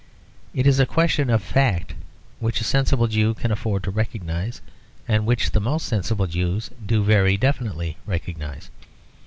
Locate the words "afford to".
3.51-3.91